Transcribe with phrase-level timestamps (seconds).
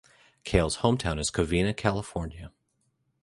[0.45, 2.51] Keil's hometown is Covina, California.